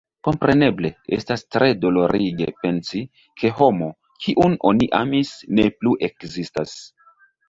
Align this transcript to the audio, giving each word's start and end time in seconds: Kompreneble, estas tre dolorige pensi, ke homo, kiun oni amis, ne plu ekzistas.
Kompreneble, 0.25 0.89
estas 1.17 1.41
tre 1.55 1.65
dolorige 1.83 2.47
pensi, 2.63 3.01
ke 3.41 3.51
homo, 3.59 3.89
kiun 4.23 4.55
oni 4.71 4.87
amis, 5.01 5.35
ne 5.61 5.67
plu 5.83 5.95
ekzistas. 6.09 6.75